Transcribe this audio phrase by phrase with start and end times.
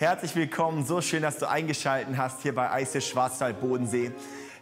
[0.00, 4.12] Herzlich willkommen, so schön, dass du eingeschaltet hast hier bei Eis Schwarzwald Bodensee.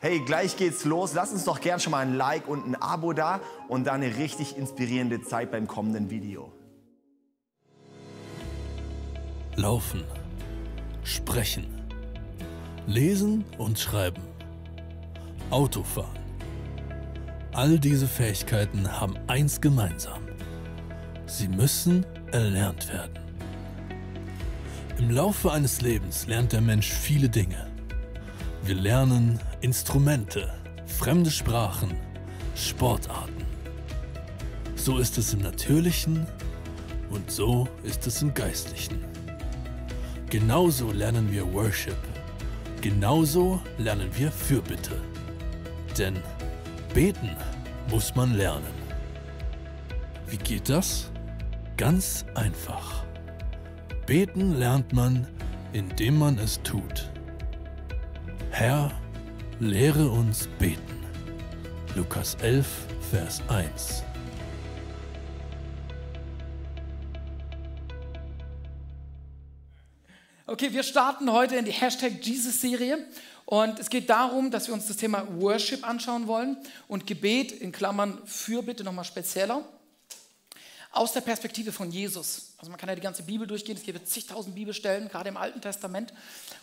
[0.01, 1.15] Hey, gleich geht's los.
[1.15, 3.39] Lass uns doch gern schon mal ein Like und ein Abo da
[3.69, 6.51] und dann eine richtig inspirierende Zeit beim kommenden Video.
[9.55, 10.03] Laufen,
[11.05, 11.69] sprechen,
[12.89, 14.23] lesen und schreiben,
[15.51, 16.19] Autofahren.
[17.53, 20.21] All diese Fähigkeiten haben eins gemeinsam.
[21.27, 23.28] Sie müssen erlernt werden.
[24.99, 27.69] Im Laufe eines Lebens lernt der Mensch viele Dinge.
[28.65, 30.53] Wir lernen Instrumente,
[30.87, 31.95] fremde Sprachen,
[32.57, 33.45] Sportarten.
[34.75, 36.27] So ist es im Natürlichen
[37.11, 39.05] und so ist es im Geistlichen.
[40.31, 41.97] Genauso lernen wir Worship.
[42.81, 45.01] Genauso lernen wir Fürbitte.
[45.97, 46.17] Denn
[46.93, 47.37] beten
[47.89, 48.75] muss man lernen.
[50.27, 51.13] Wie geht das?
[51.77, 53.08] Ganz einfach.
[54.09, 55.27] Beten lernt man,
[55.75, 57.11] indem man es tut.
[58.51, 58.91] Herr,
[59.61, 61.05] lehre uns beten.
[61.95, 62.67] Lukas 11,
[63.11, 64.03] Vers 1.
[70.47, 73.07] Okay, wir starten heute in die Hashtag Jesus-Serie
[73.45, 77.73] und es geht darum, dass wir uns das Thema Worship anschauen wollen und Gebet in
[77.73, 79.63] Klammern Fürbitte nochmal spezieller
[80.91, 82.53] aus der Perspektive von Jesus.
[82.57, 85.61] Also man kann ja die ganze Bibel durchgehen, es gibt zigtausend Bibelstellen, gerade im Alten
[85.61, 86.13] Testament.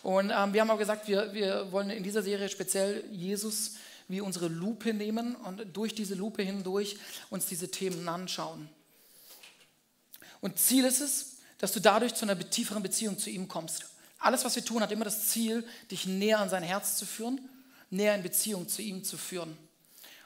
[0.02, 3.74] Und ähm, wir haben auch gesagt, wir, wir wollen in dieser Serie speziell Jesus
[4.08, 6.96] wie unsere Lupe nehmen und durch diese Lupe hindurch
[7.30, 8.68] uns diese Themen anschauen.
[10.40, 13.86] Und Ziel ist es, dass du dadurch zu einer tieferen Beziehung zu ihm kommst.
[14.18, 17.40] Alles, was wir tun, hat immer das Ziel, dich näher an sein Herz zu führen,
[17.90, 19.56] näher in Beziehung zu ihm zu führen.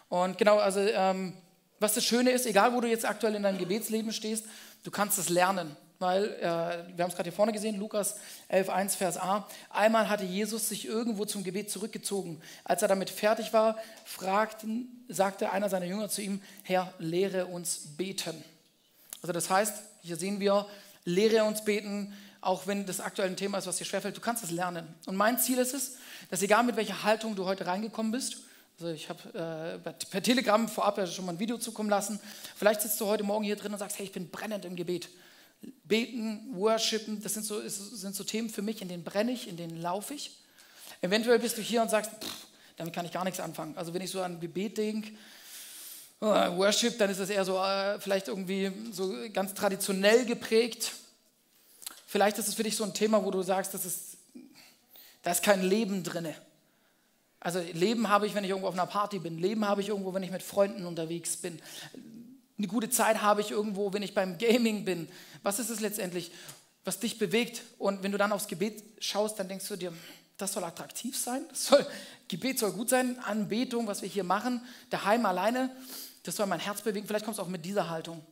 [0.08, 1.34] Und genau, also ähm,
[1.80, 4.44] was das Schöne ist, egal wo du jetzt aktuell in deinem Gebetsleben stehst,
[4.84, 5.76] du kannst es lernen.
[5.98, 8.16] Weil, äh, wir haben es gerade hier vorne gesehen, Lukas
[8.48, 9.46] 11, 1, Vers A.
[9.68, 12.40] Einmal hatte Jesus sich irgendwo zum Gebet zurückgezogen.
[12.64, 13.76] Als er damit fertig war,
[14.06, 18.42] fragten, sagte einer seiner Jünger zu ihm, Herr, lehre uns beten.
[19.20, 20.66] Also das heißt, hier sehen wir,
[21.04, 24.42] lehre uns beten, auch wenn das aktuell ein Thema ist, was dir schwerfällt, du kannst
[24.42, 24.86] es lernen.
[25.04, 25.96] Und mein Ziel ist es,
[26.30, 28.38] dass egal mit welcher Haltung du heute reingekommen bist,
[28.80, 32.18] also ich habe äh, per Telegram vorab schon mal ein Video zukommen lassen.
[32.56, 35.10] Vielleicht sitzt du heute Morgen hier drin und sagst, hey, ich bin brennend im Gebet.
[35.84, 39.58] Beten, worshipen, das sind so, sind so Themen für mich, in denen brenne ich, in
[39.58, 40.30] denen laufe ich.
[41.02, 42.46] Eventuell bist du hier und sagst, pff,
[42.76, 43.76] damit kann ich gar nichts anfangen.
[43.76, 45.10] Also wenn ich so an Gebet denke,
[46.22, 50.92] äh, Worship, dann ist das eher so äh, vielleicht irgendwie so ganz traditionell geprägt.
[52.06, 54.16] Vielleicht ist es für dich so ein Thema, wo du sagst, das ist,
[55.22, 56.34] da ist kein Leben drinne.
[57.40, 59.38] Also Leben habe ich, wenn ich irgendwo auf einer Party bin.
[59.38, 61.60] Leben habe ich irgendwo, wenn ich mit Freunden unterwegs bin.
[62.58, 65.08] Eine gute Zeit habe ich irgendwo, wenn ich beim Gaming bin.
[65.42, 66.30] Was ist es letztendlich,
[66.84, 67.62] was dich bewegt?
[67.78, 69.92] Und wenn du dann aufs Gebet schaust, dann denkst du dir,
[70.36, 71.86] das soll attraktiv sein, soll,
[72.28, 75.74] Gebet soll gut sein, Anbetung, was wir hier machen, daheim alleine,
[76.22, 77.06] das soll mein Herz bewegen.
[77.06, 78.24] Vielleicht kommst du auch mit dieser Haltung.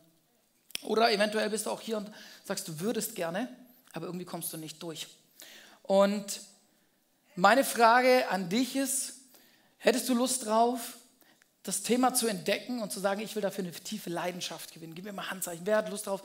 [0.83, 2.09] Oder eventuell bist du auch hier und
[2.45, 3.49] sagst, du würdest gerne,
[3.93, 5.07] aber irgendwie kommst du nicht durch.
[5.83, 6.41] Und
[7.39, 9.13] meine Frage an dich ist,
[9.77, 10.79] hättest du Lust drauf,
[11.63, 14.95] das Thema zu entdecken und zu sagen, ich will dafür eine tiefe Leidenschaft gewinnen?
[14.95, 15.65] Gib mir mal Handzeichen.
[15.65, 16.23] Wer hat Lust drauf?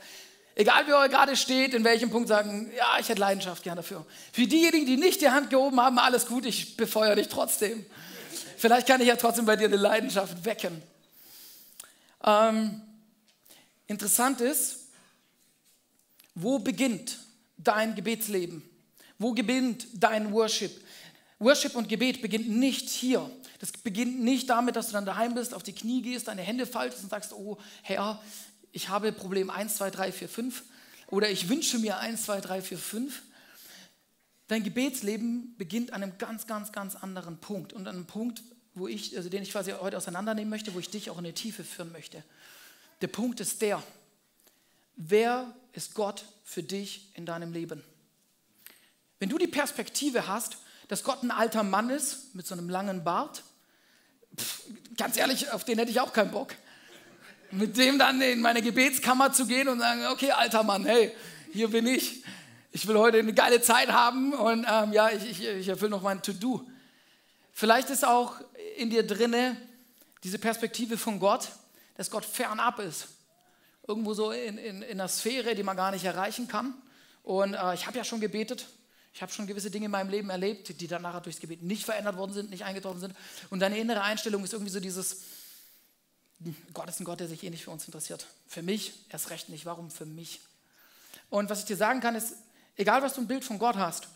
[0.55, 4.05] Egal wie ihr gerade steht, in welchem Punkt sagen, ja, ich hätte Leidenschaft gern dafür.
[4.31, 7.85] Für diejenigen, die nicht die Hand gehoben haben, alles gut, ich befeuere dich trotzdem.
[8.57, 10.81] Vielleicht kann ich ja trotzdem bei dir eine Leidenschaft wecken.
[12.23, 12.81] Ähm,
[13.87, 14.85] interessant ist,
[16.35, 17.19] wo beginnt
[17.57, 18.63] dein Gebetsleben?
[19.17, 20.84] Wo beginnt dein Worship?
[21.39, 23.29] Worship und Gebet beginnt nicht hier.
[23.59, 26.65] Das beginnt nicht damit, dass du dann daheim bist, auf die Knie gehst, deine Hände
[26.65, 28.21] faltest und sagst, oh Herr,
[28.71, 30.63] ich habe Problem 1, 2, 3, 4, 5
[31.07, 33.21] oder ich wünsche mir 1, 2, 3, 4, 5.
[34.47, 38.87] Dein Gebetsleben beginnt an einem ganz, ganz, ganz anderen Punkt und an einem Punkt, wo
[38.87, 41.63] ich, also den ich quasi heute auseinandernehmen möchte, wo ich dich auch in die Tiefe
[41.63, 42.23] führen möchte.
[43.01, 43.81] Der Punkt ist der,
[44.95, 47.83] wer ist Gott für dich in deinem Leben?
[49.19, 53.03] Wenn du die Perspektive hast, dass Gott ein alter Mann ist mit so einem langen
[53.03, 53.43] Bart.
[54.37, 54.63] Pff,
[54.97, 56.53] ganz ehrlich, auf den hätte ich auch keinen Bock.
[57.51, 61.11] Mit dem dann in meine Gebetskammer zu gehen und sagen, okay, alter Mann, hey,
[61.53, 62.23] hier bin ich.
[62.71, 66.01] Ich will heute eine geile Zeit haben und ähm, ja, ich, ich, ich erfülle noch
[66.01, 66.65] mein To-Do.
[67.53, 68.35] Vielleicht ist auch
[68.75, 69.55] in dir drinne
[70.23, 71.49] diese Perspektive von Gott,
[71.95, 73.07] dass Gott fernab ist.
[73.87, 76.73] Irgendwo so in, in, in einer Sphäre, die man gar nicht erreichen kann.
[77.23, 78.65] Und äh, ich habe ja schon gebetet,
[79.15, 81.85] ich habe schon gewisse Dinge in meinem Leben erlebt, die dann nachher durchs Gebet nicht
[81.85, 83.15] verändert worden sind, nicht eingetroffen sind.
[83.49, 85.21] Und deine innere Einstellung ist irgendwie so dieses,
[86.73, 88.27] Gott ist ein Gott, der sich eh nicht für uns interessiert.
[88.45, 89.65] Für mich erst recht nicht.
[89.65, 90.41] Warum für mich?
[91.31, 92.35] Und was ich dir sagen kann, ist,
[92.75, 94.07] Egal, was du ein Bild von Gott hast,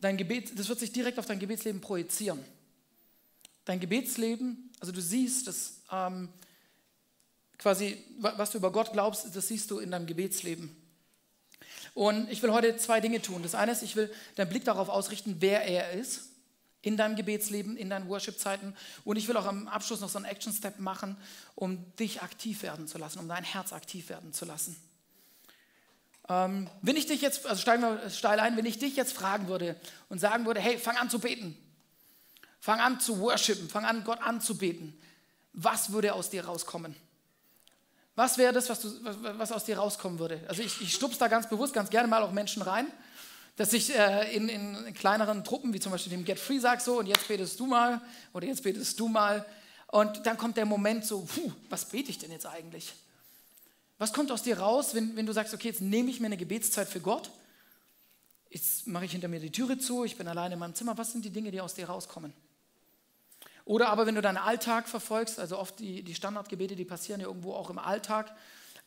[0.00, 2.42] dein Gebet, das wird sich direkt auf dein Gebetsleben projizieren.
[3.64, 6.28] Dein Gebetsleben, also du siehst das ähm,
[7.58, 10.74] quasi, was du über Gott glaubst, das siehst du in deinem Gebetsleben.
[11.94, 13.42] Und ich will heute zwei Dinge tun.
[13.42, 16.22] Das eine ist, ich will deinen Blick darauf ausrichten, wer er ist
[16.82, 18.74] in deinem Gebetsleben, in deinen Worship-Zeiten.
[19.04, 21.16] Und ich will auch am Abschluss noch so einen Action-Step machen,
[21.54, 24.76] um dich aktiv werden zu lassen, um dein Herz aktiv werden zu lassen.
[26.28, 29.48] Ähm, wenn ich dich jetzt, also steigen wir steil ein, wenn ich dich jetzt fragen
[29.48, 31.56] würde und sagen würde, hey, fang an zu beten,
[32.60, 34.98] fang an zu worshipen, fang an, Gott anzubeten,
[35.52, 36.96] was würde aus dir rauskommen?
[38.16, 40.40] Was wäre das, was, du, was, aus dir rauskommen würde?
[40.48, 42.86] Also ich, ich stups da ganz bewusst, ganz gerne mal auch Menschen rein,
[43.56, 46.98] dass ich äh, in, in, kleineren Truppen, wie zum Beispiel dem Get Free, sage so,
[46.98, 48.00] und jetzt betest du mal,
[48.32, 49.44] oder jetzt betest du mal.
[49.88, 52.92] Und dann kommt der Moment so, puh, was bete ich denn jetzt eigentlich?
[53.98, 56.36] Was kommt aus dir raus, wenn, wenn du sagst, okay, jetzt nehme ich mir eine
[56.36, 57.30] Gebetszeit für Gott,
[58.50, 61.12] jetzt mache ich hinter mir die Türe zu, ich bin alleine in meinem Zimmer, was
[61.12, 62.32] sind die Dinge, die aus dir rauskommen?
[63.64, 67.26] Oder aber wenn du deinen Alltag verfolgst, also oft die, die Standardgebete, die passieren ja
[67.26, 68.34] irgendwo auch im Alltag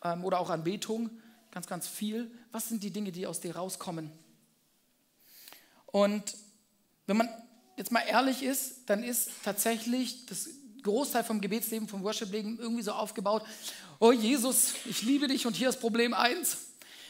[0.03, 1.09] ähm, oder auch Anbetung,
[1.51, 2.31] ganz, ganz viel.
[2.51, 4.11] Was sind die Dinge, die aus dir rauskommen?
[5.87, 6.35] Und
[7.07, 7.29] wenn man
[7.77, 10.49] jetzt mal ehrlich ist, dann ist tatsächlich das
[10.83, 13.43] Großteil vom Gebetsleben, vom Worship-Leben irgendwie so aufgebaut,
[13.99, 16.57] oh Jesus, ich liebe dich und hier ist Problem 1.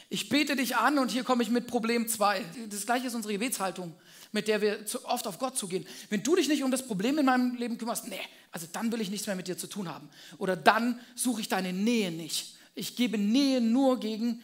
[0.08, 2.42] Ich bete dich an und hier komme ich mit Problem 2.
[2.70, 3.94] Das gleiche ist unsere Gebetshaltung,
[4.32, 5.86] mit der wir zu, oft auf Gott zugehen.
[6.10, 8.20] Wenn du dich nicht um das Problem in meinem Leben kümmerst, nee,
[8.50, 10.08] also dann will ich nichts mehr mit dir zu tun haben.
[10.38, 12.56] Oder dann suche ich deine Nähe nicht.
[12.74, 14.42] Ich gebe Nähe nur gegen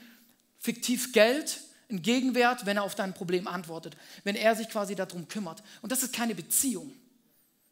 [0.59, 1.61] fiktiv Geld,
[1.91, 5.63] einen Gegenwert, wenn er auf dein Problem antwortet, wenn er sich quasi darum kümmert.
[5.83, 6.93] Und das ist keine Beziehung.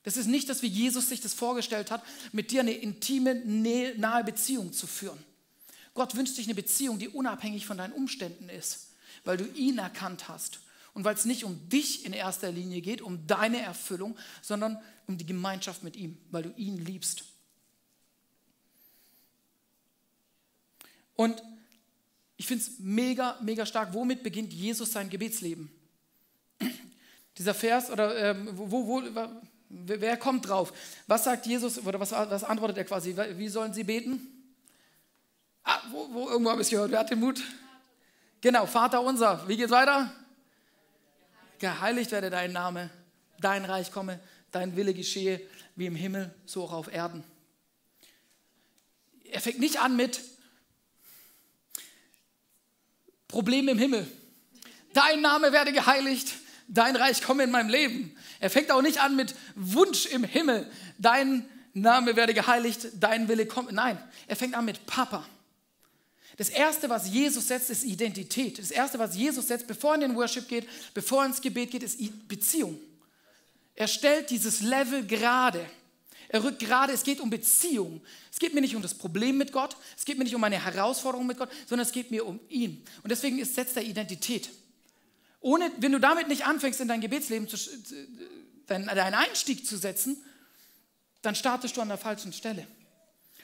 [0.02, 3.36] Das ist nicht, dass wie Jesus sich das vorgestellt hat, mit dir eine intime,
[3.96, 5.22] nahe Beziehung zu führen.
[5.94, 8.88] Gott wünscht sich eine Beziehung, die unabhängig von deinen Umständen ist,
[9.24, 10.60] weil du ihn erkannt hast
[10.94, 15.16] und weil es nicht um dich in erster Linie geht, um deine Erfüllung, sondern um
[15.16, 17.24] die Gemeinschaft mit ihm, weil du ihn liebst.
[21.14, 21.42] Und
[22.36, 23.94] ich finde es mega, mega stark.
[23.94, 25.70] Womit beginnt Jesus sein Gebetsleben?
[27.38, 29.02] Dieser Vers, oder ähm, wo, wo,
[29.68, 30.72] wer kommt drauf?
[31.06, 33.16] Was sagt Jesus, oder was, was antwortet er quasi?
[33.36, 34.26] Wie sollen sie beten?
[35.64, 36.90] Ah, wo, wo, irgendwo habe ich es gehört.
[36.90, 37.40] Wer hat den Mut?
[38.40, 39.46] Genau, Vater unser.
[39.46, 40.12] Wie geht's weiter?
[41.62, 42.90] Geheiligt werde dein Name,
[43.38, 44.18] dein Reich komme,
[44.50, 45.40] dein Wille geschehe,
[45.76, 47.22] wie im Himmel, so auch auf Erden.
[49.30, 50.20] Er fängt nicht an mit,
[53.28, 54.10] Problem im Himmel.
[54.92, 56.34] Dein Name werde geheiligt,
[56.66, 58.16] dein Reich komme in meinem Leben.
[58.40, 60.68] Er fängt auch nicht an mit Wunsch im Himmel,
[60.98, 63.72] dein Name werde geheiligt, dein Wille komme.
[63.72, 65.24] Nein, er fängt an mit Papa.
[66.36, 68.58] Das Erste, was Jesus setzt, ist Identität.
[68.58, 71.70] Das Erste, was Jesus setzt, bevor er in den Worship geht, bevor er ins Gebet
[71.70, 71.98] geht, ist
[72.28, 72.78] Beziehung.
[73.74, 75.64] Er stellt dieses Level gerade.
[76.28, 78.00] Er rückt gerade, es geht um Beziehung.
[78.30, 80.62] Es geht mir nicht um das Problem mit Gott, es geht mir nicht um meine
[80.62, 82.82] Herausforderung mit Gott, sondern es geht mir um ihn.
[83.02, 84.48] Und deswegen setzt er Identität.
[85.40, 87.58] Ohne, wenn du damit nicht anfängst, in dein Gebetsleben zu,
[88.66, 90.16] deinen Einstieg zu setzen,
[91.20, 92.66] dann startest du an der falschen Stelle.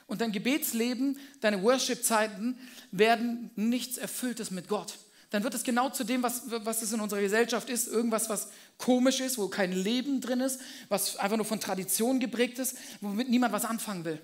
[0.08, 2.58] Und dein Gebetsleben, deine Worship-Zeiten
[2.90, 4.98] werden nichts Erfülltes mit Gott
[5.30, 8.48] dann wird es genau zu dem, was, was es in unserer Gesellschaft ist, irgendwas, was
[8.78, 13.28] komisch ist, wo kein Leben drin ist, was einfach nur von Tradition geprägt ist, womit
[13.28, 14.20] niemand was anfangen will.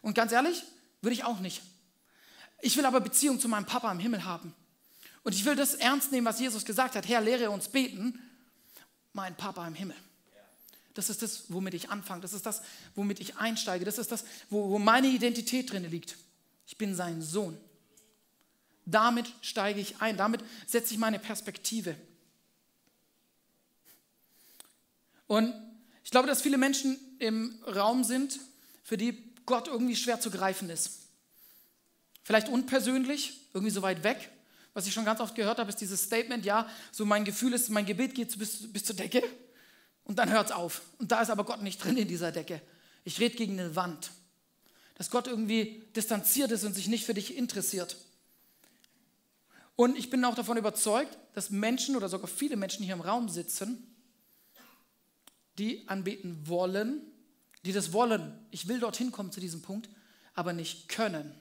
[0.00, 0.64] Und ganz ehrlich,
[1.00, 1.62] würde ich auch nicht.
[2.60, 4.52] Ich will aber Beziehung zu meinem Papa im Himmel haben.
[5.22, 7.06] Und ich will das ernst nehmen, was Jesus gesagt hat.
[7.06, 8.18] Herr, lehre uns beten,
[9.12, 9.96] mein Papa im Himmel.
[10.94, 12.20] Das ist das, womit ich anfange.
[12.20, 12.62] Das ist das,
[12.94, 13.84] womit ich einsteige.
[13.84, 16.16] Das ist das, wo, wo meine Identität drin liegt.
[16.66, 17.56] Ich bin sein Sohn.
[18.84, 21.96] Damit steige ich ein, damit setze ich meine Perspektive.
[25.26, 25.54] Und
[26.04, 28.38] ich glaube, dass viele Menschen im Raum sind,
[28.82, 31.06] für die Gott irgendwie schwer zu greifen ist.
[32.24, 34.30] Vielleicht unpersönlich, irgendwie so weit weg.
[34.74, 37.68] Was ich schon ganz oft gehört habe, ist dieses Statement, ja, so mein Gefühl ist,
[37.70, 39.22] mein Gebet geht bis, bis zur Decke
[40.04, 40.82] und dann hört es auf.
[40.98, 42.60] Und da ist aber Gott nicht drin in dieser Decke.
[43.04, 44.10] Ich rede gegen eine Wand.
[44.96, 47.96] Dass Gott irgendwie distanziert ist und sich nicht für dich interessiert.
[49.76, 53.28] Und ich bin auch davon überzeugt, dass Menschen oder sogar viele Menschen hier im Raum
[53.28, 53.96] sitzen,
[55.58, 57.00] die anbeten wollen,
[57.64, 58.38] die das wollen.
[58.50, 59.88] Ich will dorthin kommen zu diesem Punkt,
[60.34, 61.34] aber nicht können.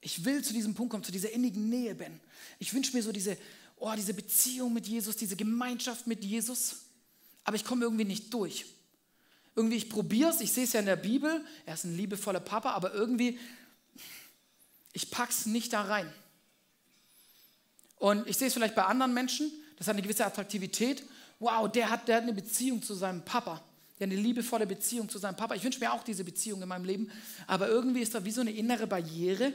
[0.00, 2.20] Ich will zu diesem Punkt kommen, zu dieser innigen Nähe, Ben.
[2.58, 3.36] Ich wünsche mir so diese,
[3.76, 6.86] oh, diese Beziehung mit Jesus, diese Gemeinschaft mit Jesus,
[7.44, 8.66] aber ich komme irgendwie nicht durch.
[9.54, 12.40] Irgendwie, ich probiere es, ich sehe es ja in der Bibel, er ist ein liebevoller
[12.40, 13.38] Papa, aber irgendwie
[14.96, 16.10] ich pack's nicht da rein.
[17.98, 21.02] Und ich sehe es vielleicht bei anderen Menschen, das hat eine gewisse Attraktivität.
[21.38, 23.62] Wow, der hat, der hat eine Beziehung zu seinem Papa.
[24.00, 25.54] Der hat eine liebevolle Beziehung zu seinem Papa.
[25.54, 27.10] Ich wünsche mir auch diese Beziehung in meinem Leben.
[27.46, 29.52] Aber irgendwie ist da wie so eine innere Barriere.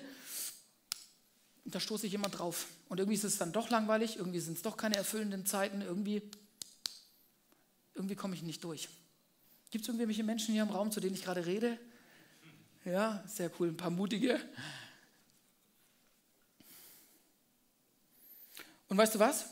[1.72, 2.68] Da stoße ich immer drauf.
[2.90, 6.22] Und irgendwie ist es dann doch langweilig, irgendwie sind es doch keine erfüllenden Zeiten, irgendwie,
[7.96, 8.90] irgendwie komme ich nicht durch.
[9.72, 11.80] Gibt es irgendwelche Menschen hier im Raum, zu denen ich gerade rede?
[12.84, 14.40] Ja, sehr cool, ein paar mutige.
[18.90, 19.46] Und weißt du was?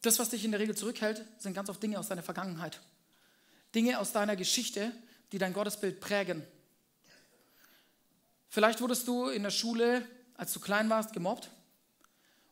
[0.00, 2.80] Das, was dich in der Regel zurückhält, sind ganz oft Dinge aus deiner Vergangenheit.
[3.74, 4.92] Dinge aus deiner Geschichte,
[5.32, 6.42] die dein Gottesbild prägen.
[8.48, 11.50] Vielleicht wurdest du in der Schule, als du klein warst, gemobbt.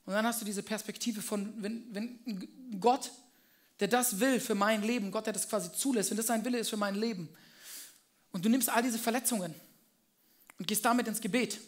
[0.06, 3.10] Und dann hast du diese Perspektive von, wenn, wenn Gott,
[3.80, 6.58] der das will für mein Leben, Gott, der das quasi zulässt, wenn das sein Wille
[6.58, 7.28] ist für mein Leben,
[8.32, 9.54] und du nimmst all diese Verletzungen
[10.58, 11.60] und gehst damit ins Gebet,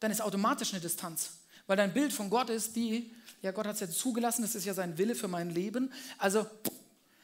[0.00, 1.32] dann ist automatisch eine Distanz.
[1.66, 4.64] Weil dein Bild von Gott ist die, ja, Gott hat es ja zugelassen, das ist
[4.64, 5.92] ja sein Wille für mein Leben.
[6.16, 6.46] Also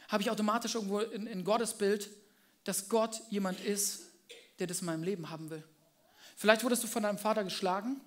[0.08, 2.10] habe ich automatisch irgendwo in, in Gottes Bild,
[2.64, 4.02] dass Gott jemand ist,
[4.58, 5.64] der das in meinem Leben haben will.
[6.38, 8.00] Vielleicht wurdest du von deinem Vater geschlagen.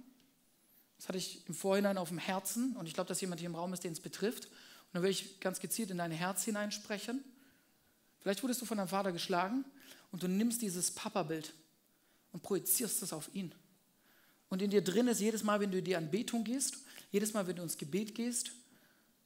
[0.96, 3.56] Das hatte ich im Vorhinein auf dem Herzen und ich glaube, dass jemand hier im
[3.56, 4.46] Raum ist, den es betrifft.
[4.46, 7.22] Und dann will ich ganz gezielt in dein Herz hineinsprechen.
[8.22, 9.66] Vielleicht wurdest du von deinem Vater geschlagen
[10.14, 11.54] und du nimmst dieses Papa-Bild
[12.32, 13.54] und projizierst es auf ihn.
[14.48, 16.78] Und in dir drin ist jedes Mal, wenn du in die Anbetung gehst,
[17.12, 18.52] jedes Mal, wenn du ins Gebet gehst,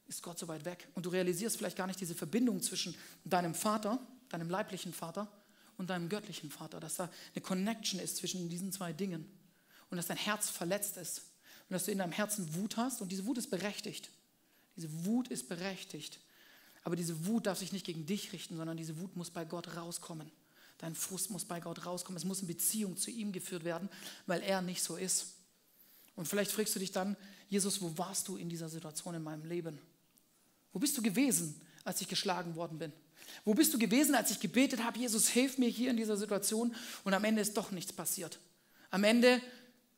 [0.08, 0.88] ist Gott so weit weg.
[0.94, 5.30] Und du realisierst vielleicht gar nicht diese Verbindung zwischen deinem Vater, deinem leiblichen Vater
[5.78, 9.26] und deinem göttlichen Vater, dass da eine Connection ist zwischen diesen zwei Dingen
[9.90, 11.22] und dass dein Herz verletzt ist
[11.68, 14.10] und dass du in deinem Herzen Wut hast und diese Wut ist berechtigt.
[14.76, 16.20] Diese Wut ist berechtigt.
[16.84, 19.76] Aber diese Wut darf sich nicht gegen dich richten, sondern diese Wut muss bei Gott
[19.76, 20.30] rauskommen.
[20.78, 22.16] Dein Frust muss bei Gott rauskommen.
[22.16, 23.88] Es muss in Beziehung zu ihm geführt werden,
[24.26, 25.34] weil er nicht so ist.
[26.14, 27.16] Und vielleicht fragst du dich dann,
[27.48, 29.78] Jesus, wo warst du in dieser Situation in meinem Leben?
[30.72, 32.92] Wo bist du gewesen, als ich geschlagen worden bin?
[33.44, 36.74] Wo bist du gewesen, als ich gebetet habe, Jesus, hilf mir hier in dieser Situation
[37.04, 38.38] und am Ende ist doch nichts passiert?
[38.90, 39.40] Am Ende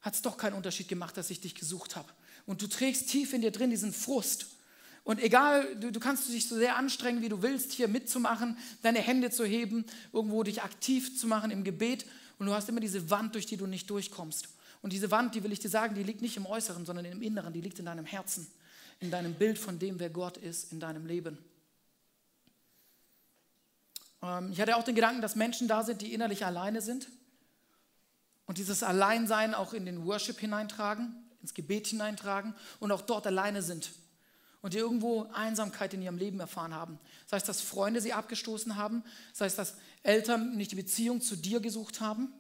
[0.01, 2.09] hat es doch keinen Unterschied gemacht, dass ich dich gesucht habe.
[2.47, 4.47] Und du trägst tief in dir drin diesen Frust.
[5.05, 9.01] Und egal, du, du kannst dich so sehr anstrengen, wie du willst, hier mitzumachen, deine
[9.01, 12.07] Hände zu heben, irgendwo dich aktiv zu machen im Gebet.
[12.39, 14.49] Und du hast immer diese Wand, durch die du nicht durchkommst.
[14.83, 17.23] Und diese Wand, die will ich dir sagen, die liegt nicht im Äußeren, sondern im
[17.23, 18.47] Inneren, die liegt in deinem Herzen
[19.01, 21.39] in deinem Bild von dem, wer Gott ist in deinem Leben.
[24.23, 27.09] Ähm, ich hatte auch den Gedanken, dass Menschen da sind, die innerlich alleine sind
[28.47, 33.63] und dieses Alleinsein auch in den Worship hineintragen, ins Gebet hineintragen und auch dort alleine
[33.63, 33.91] sind
[34.61, 36.99] und die irgendwo Einsamkeit in ihrem Leben erfahren haben.
[37.27, 41.37] Sei es, dass Freunde sie abgestoßen haben, sei es, dass Eltern nicht die Beziehung zu
[41.37, 42.33] dir gesucht haben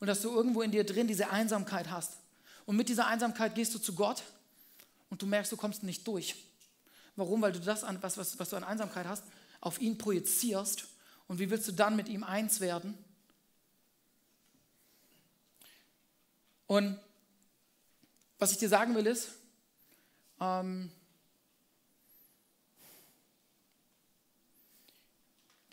[0.00, 2.18] und dass du irgendwo in dir drin diese Einsamkeit hast.
[2.64, 4.22] Und mit dieser Einsamkeit gehst du zu Gott
[5.10, 6.34] und du merkst, du kommst nicht durch.
[7.14, 7.40] Warum?
[7.40, 9.24] Weil du das, was, was, was du an Einsamkeit hast,
[9.60, 10.86] auf ihn projizierst.
[11.28, 12.96] Und wie willst du dann mit ihm eins werden?
[16.66, 16.98] Und
[18.38, 19.30] was ich dir sagen will ist,
[20.40, 20.90] ähm,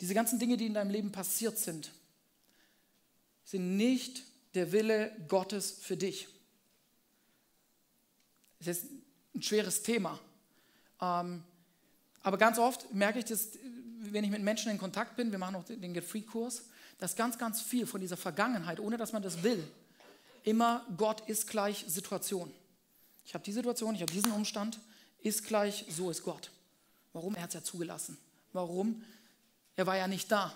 [0.00, 1.90] diese ganzen Dinge, die in deinem Leben passiert sind,
[3.44, 4.22] sind nicht
[4.54, 6.28] der Wille Gottes für dich.
[8.60, 8.86] Es ist
[9.34, 10.18] ein schweres Thema.
[11.00, 11.42] Ähm,
[12.22, 13.50] aber ganz oft merke ich das,
[14.12, 16.64] wenn ich mit Menschen in Kontakt bin, wir machen auch den Get Free-Kurs,
[16.98, 19.62] dass ganz, ganz viel von dieser Vergangenheit, ohne dass man das will,
[20.42, 22.52] immer Gott ist gleich Situation.
[23.24, 24.78] Ich habe die Situation, ich habe diesen Umstand,
[25.20, 26.50] ist gleich, so ist Gott.
[27.12, 27.34] Warum?
[27.34, 28.18] Er hat es ja zugelassen.
[28.52, 29.02] Warum?
[29.76, 30.52] Er war ja nicht da.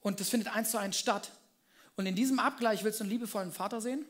[0.00, 1.30] Und das findet eins zu eins statt.
[1.96, 4.04] Und in diesem Abgleich willst du einen liebevollen Vater sehen?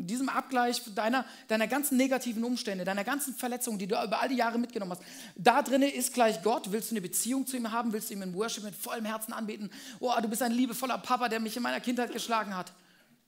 [0.00, 4.30] In diesem Abgleich deiner, deiner ganzen negativen Umstände, deiner ganzen Verletzungen, die du über all
[4.30, 5.02] die Jahre mitgenommen hast,
[5.36, 6.72] da drin ist gleich Gott.
[6.72, 7.92] Willst du eine Beziehung zu ihm haben?
[7.92, 9.70] Willst du ihm in Worship mit vollem Herzen anbeten?
[9.98, 12.72] Oh, du bist ein liebevoller Papa, der mich in meiner Kindheit geschlagen hat.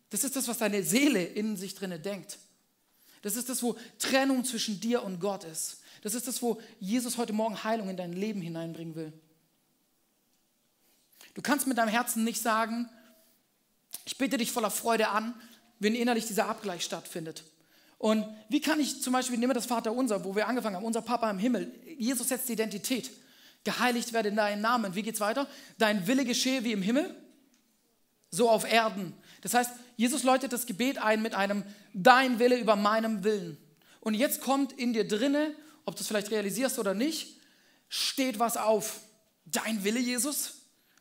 [0.09, 2.39] Das ist das, was deine Seele in sich drinne denkt.
[3.21, 5.83] Das ist das, wo Trennung zwischen dir und Gott ist.
[6.03, 9.13] Das ist das, wo Jesus heute Morgen Heilung in dein Leben hineinbringen will.
[11.35, 12.89] Du kannst mit deinem Herzen nicht sagen,
[14.05, 15.35] ich bitte dich voller Freude an,
[15.83, 17.43] wenn innerlich dieser Abgleich stattfindet.
[17.99, 21.03] Und wie kann ich zum Beispiel, nehmen wir das Vaterunser, wo wir angefangen haben, unser
[21.03, 23.11] Papa im Himmel, Jesus setzt die Identität.
[23.65, 24.95] Geheiligt werde dein Name.
[24.95, 25.47] Wie geht's weiter?
[25.79, 27.15] Dein Wille geschehe wie im Himmel,
[28.31, 29.13] so auf Erden.
[29.41, 33.57] Das heißt, Jesus läutet das Gebet ein mit einem Dein Wille über meinem Willen.
[34.01, 37.37] Und jetzt kommt in dir drinne, ob du es vielleicht realisierst oder nicht,
[37.89, 39.01] steht was auf.
[39.47, 40.55] Dein Wille, Jesus,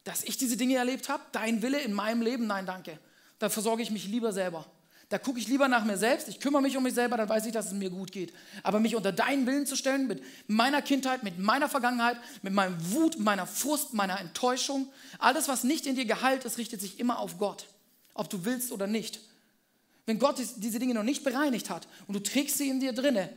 [0.04, 1.24] dass ich diese Dinge erlebt habe?
[1.32, 2.48] Dein Wille in meinem Leben?
[2.48, 3.00] Nein, danke
[3.42, 4.68] da versorge ich mich lieber selber.
[5.10, 7.48] Da gucke ich lieber nach mir selbst, ich kümmere mich um mich selber, dann weiß
[7.48, 8.34] ich, dass es mir gut geht.
[8.62, 12.78] Aber mich unter deinen Willen zu stellen, mit meiner Kindheit, mit meiner Vergangenheit, mit meinem
[12.92, 17.18] Wut, meiner Frust, meiner Enttäuschung, alles, was nicht in dir geheilt ist, richtet sich immer
[17.18, 17.66] auf Gott,
[18.14, 19.20] ob du willst oder nicht.
[20.06, 23.30] Wenn Gott diese Dinge noch nicht bereinigt hat und du trägst sie in dir drinne,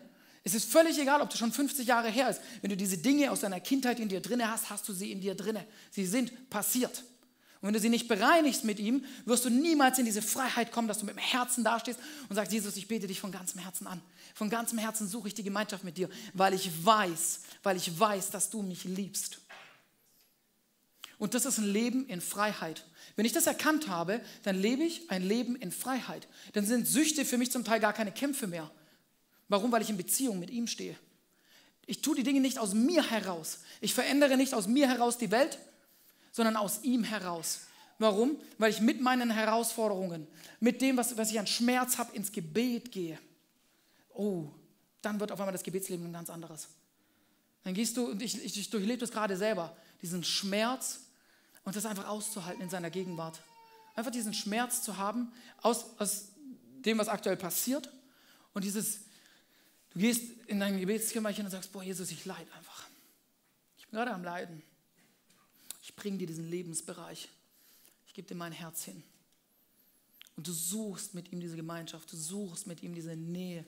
[0.44, 2.42] es ist völlig egal, ob du schon 50 Jahre her ist.
[2.60, 5.22] Wenn du diese Dinge aus deiner Kindheit in dir drinne hast, hast du sie in
[5.22, 5.66] dir drinne.
[5.90, 7.02] Sie sind passiert.
[7.64, 10.86] Und wenn du sie nicht bereinigst mit ihm, wirst du niemals in diese Freiheit kommen,
[10.86, 13.86] dass du mit dem Herzen dastehst und sagst, Jesus, ich bete dich von ganzem Herzen
[13.86, 14.02] an.
[14.34, 18.28] Von ganzem Herzen suche ich die Gemeinschaft mit dir, weil ich weiß, weil ich weiß,
[18.32, 19.38] dass du mich liebst.
[21.16, 22.84] Und das ist ein Leben in Freiheit.
[23.16, 26.28] Wenn ich das erkannt habe, dann lebe ich ein Leben in Freiheit.
[26.52, 28.70] Dann sind Süchte für mich zum Teil gar keine Kämpfe mehr.
[29.48, 29.72] Warum?
[29.72, 30.98] Weil ich in Beziehung mit ihm stehe.
[31.86, 33.60] Ich tue die Dinge nicht aus mir heraus.
[33.80, 35.58] Ich verändere nicht aus mir heraus die Welt,
[36.34, 37.60] sondern aus ihm heraus.
[38.00, 38.36] Warum?
[38.58, 40.26] Weil ich mit meinen Herausforderungen,
[40.58, 43.20] mit dem, was, was ich an Schmerz habe, ins Gebet gehe.
[44.12, 44.48] Oh,
[45.00, 46.66] dann wird auf einmal das Gebetsleben ein ganz anderes.
[47.62, 51.02] Dann gehst du, und ich, ich, ich durchlebe das gerade selber, diesen Schmerz
[51.62, 53.40] und das einfach auszuhalten in seiner Gegenwart.
[53.94, 56.30] Einfach diesen Schmerz zu haben aus, aus
[56.84, 57.88] dem, was aktuell passiert
[58.54, 59.02] und dieses,
[59.92, 62.88] du gehst in dein Gebetskimmerchen und sagst, boah Jesus, ich leide einfach.
[63.78, 64.64] Ich bin gerade am Leiden.
[65.96, 67.28] Ich bringe dir diesen Lebensbereich.
[68.06, 69.02] Ich gebe dir mein Herz hin.
[70.36, 73.64] Und du suchst mit ihm diese Gemeinschaft, du suchst mit ihm diese Nähe.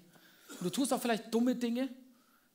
[0.49, 1.89] Und du tust auch vielleicht dumme Dinge,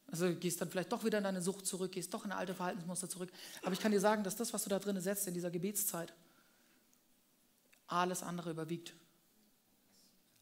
[0.08, 3.10] also gehst dann vielleicht doch wieder in deine Sucht zurück, gehst doch in alte Verhaltensmuster
[3.10, 3.32] zurück.
[3.64, 6.14] Aber ich kann dir sagen, dass das, was du da drin setzt in dieser Gebetszeit,
[7.88, 8.94] alles andere überwiegt.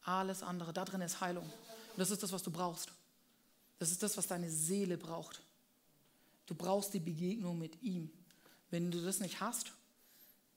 [0.01, 0.73] Alles andere.
[0.73, 1.45] Da drin ist Heilung.
[1.45, 2.91] Und das ist das, was du brauchst.
[3.77, 5.41] Das ist das, was deine Seele braucht.
[6.47, 8.11] Du brauchst die Begegnung mit ihm.
[8.71, 9.73] Wenn du das nicht hast,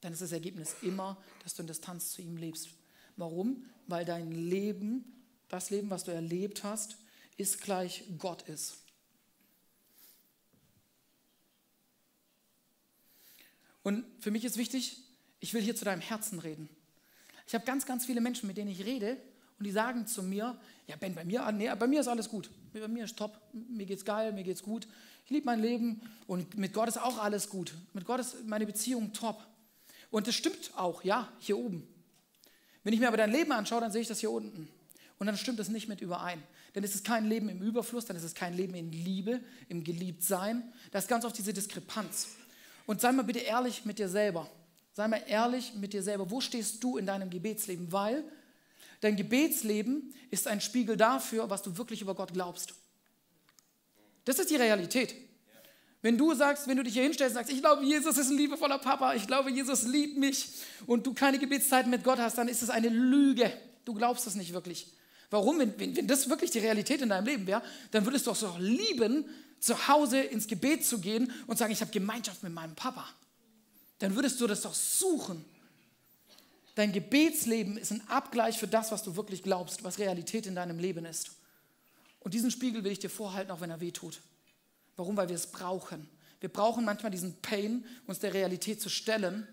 [0.01, 2.69] dann ist das Ergebnis immer, dass du in Distanz zu ihm lebst.
[3.17, 3.65] Warum?
[3.87, 5.05] Weil dein Leben,
[5.49, 6.97] das Leben, was du erlebt hast,
[7.37, 8.79] ist gleich Gott ist.
[13.83, 14.99] Und für mich ist wichtig,
[15.41, 16.69] ich will hier zu deinem Herzen reden.
[17.47, 19.17] Ich habe ganz, ganz viele Menschen, mit denen ich rede,
[19.59, 22.51] und die sagen zu mir, ja Ben, bei mir, nee, bei mir ist alles gut.
[22.73, 24.89] Bei mir ist top, mir geht's geil, mir geht's gut
[25.25, 27.75] ich liebe mein Leben und mit Gott ist auch alles gut.
[27.93, 29.47] Mit Gott ist meine Beziehung top.
[30.11, 31.87] Und das stimmt auch, ja, hier oben.
[32.85, 34.69] Wenn ich mir aber dein Leben anschaue, dann sehe ich das hier unten.
[35.19, 36.43] Und dann stimmt es nicht mit überein.
[36.75, 39.85] Denn es ist kein Leben im Überfluss, dann ist es kein Leben in Liebe, im
[39.85, 40.73] Geliebtsein.
[40.91, 42.29] Da ist ganz oft diese Diskrepanz.
[42.87, 44.51] Und sei mal bitte ehrlich mit dir selber.
[44.95, 46.31] Sei mal ehrlich mit dir selber.
[46.31, 47.93] Wo stehst du in deinem Gebetsleben?
[47.93, 48.25] Weil
[49.01, 52.75] dein Gebetsleben ist ein Spiegel dafür, was du wirklich über Gott glaubst.
[54.25, 55.15] Das ist die Realität.
[56.03, 58.37] Wenn du sagst, wenn du dich hier hinstellst und sagst, ich glaube, Jesus ist ein
[58.37, 60.49] liebevoller Papa, ich glaube, Jesus liebt mich
[60.87, 63.53] und du keine Gebetszeiten mit Gott hast, dann ist es eine Lüge.
[63.85, 64.89] Du glaubst es nicht wirklich.
[65.31, 65.61] Warum?
[65.61, 68.37] Wenn, wenn, wenn das wirklich die Realität in deinem Leben wäre, dann würdest du auch
[68.37, 69.25] so lieben,
[69.61, 73.09] zu Hause ins Gebet zu gehen und sagen, ich habe Gemeinschaft mit meinem Papa.
[74.01, 75.45] Dann würdest du das doch suchen.
[76.75, 80.81] Dein Gebetsleben ist ein Abgleich für das, was du wirklich glaubst, was Realität in deinem
[80.81, 81.31] Leben ist.
[82.23, 84.21] Und diesen Spiegel will ich dir vorhalten, auch wenn er weh tut.
[84.97, 85.17] Warum?
[85.17, 86.09] Weil wir es brauchen.
[86.41, 89.47] Wir brauchen manchmal diesen Pain, uns der Realität zu stellen,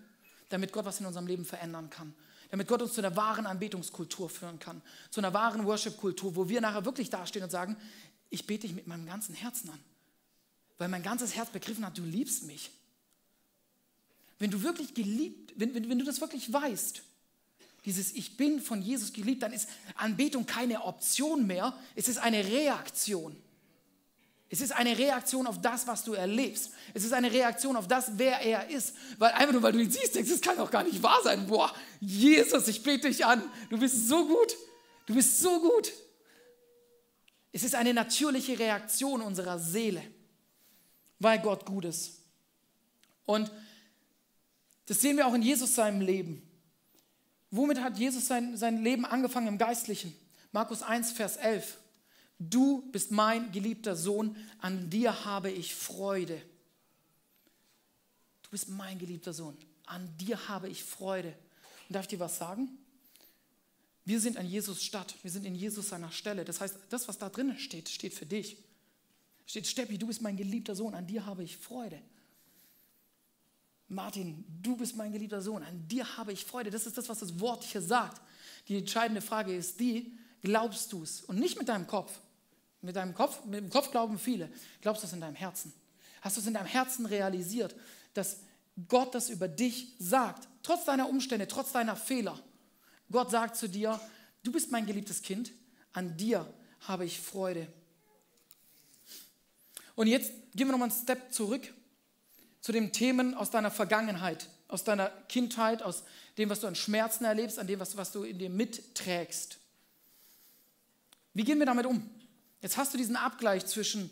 [0.48, 2.14] damit Gott was in unserem Leben verändern kann.
[2.50, 4.82] Damit Gott uns zu einer wahren Anbetungskultur führen kann.
[5.10, 7.76] Zu einer wahren Worship-Kultur, wo wir nachher wirklich dastehen und sagen,
[8.28, 9.78] ich bete dich mit meinem ganzen Herzen an.
[10.78, 12.70] Weil mein ganzes Herz begriffen hat, du liebst mich.
[14.38, 17.02] Wenn du wirklich geliebt, wenn, wenn, wenn du das wirklich weißt,
[17.84, 22.44] dieses Ich bin von Jesus geliebt, dann ist Anbetung keine Option mehr, es ist eine
[22.44, 23.36] Reaktion.
[24.52, 26.72] Es ist eine Reaktion auf das, was du erlebst.
[26.92, 28.96] Es ist eine Reaktion auf das, wer er ist.
[29.16, 31.46] Weil einfach nur, weil du ihn siehst, denkst, das kann doch gar nicht wahr sein.
[31.46, 33.44] Boah, Jesus, ich bete dich an.
[33.68, 34.56] Du bist so gut.
[35.06, 35.92] Du bist so gut.
[37.52, 40.02] Es ist eine natürliche Reaktion unserer Seele,
[41.20, 42.20] weil Gott gut ist.
[43.26, 43.52] Und
[44.86, 46.42] das sehen wir auch in Jesus seinem Leben.
[47.50, 50.14] Womit hat Jesus sein, sein Leben angefangen im Geistlichen?
[50.52, 51.78] Markus 1, Vers 11.
[52.38, 56.40] Du bist mein geliebter Sohn, an dir habe ich Freude.
[58.42, 61.34] Du bist mein geliebter Sohn, an dir habe ich Freude.
[61.88, 62.68] Und darf ich dir was sagen?
[64.04, 66.44] Wir sind an Jesus Stadt, wir sind in Jesus seiner Stelle.
[66.44, 68.56] Das heißt, das, was da drin steht, steht für dich.
[69.44, 72.00] Steht, Steppi, du bist mein geliebter Sohn, an dir habe ich Freude.
[73.90, 76.70] Martin, du bist mein geliebter Sohn, an dir habe ich Freude.
[76.70, 78.20] Das ist das, was das Wort hier sagt.
[78.68, 81.22] Die entscheidende Frage ist die, glaubst du es?
[81.22, 82.12] Und nicht mit deinem Kopf.
[82.80, 84.48] Mit deinem Kopf, mit dem Kopf glauben viele.
[84.80, 85.72] Glaubst du es in deinem Herzen?
[86.22, 87.74] Hast du es in deinem Herzen realisiert,
[88.14, 88.38] dass
[88.88, 92.38] Gott das über dich sagt, trotz deiner Umstände, trotz deiner Fehler?
[93.10, 94.00] Gott sagt zu dir,
[94.42, 95.52] Du bist mein geliebtes Kind,
[95.92, 96.46] an dir
[96.80, 97.66] habe ich Freude.
[99.94, 101.72] Und jetzt gehen wir nochmal einen Step zurück
[102.60, 106.04] zu den Themen aus deiner Vergangenheit, aus deiner Kindheit, aus
[106.38, 109.58] dem, was du an Schmerzen erlebst, an dem, was, was du in dir mitträgst.
[111.34, 112.08] Wie gehen wir damit um?
[112.60, 114.10] Jetzt hast du diesen Abgleich zwischen